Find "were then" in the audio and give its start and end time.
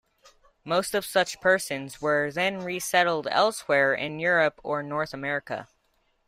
2.01-2.63